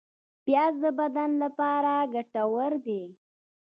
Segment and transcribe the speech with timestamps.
[0.45, 3.03] پیاز د بدن لپاره ګټور دی